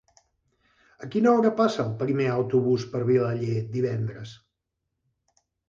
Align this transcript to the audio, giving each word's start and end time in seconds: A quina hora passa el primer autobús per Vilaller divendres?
A 1.07 1.09
quina 1.15 1.33
hora 1.39 1.51
passa 1.59 1.83
el 1.83 1.91
primer 1.99 2.31
autobús 2.37 2.87
per 2.95 3.03
Vilaller 3.13 3.61
divendres? 3.79 4.35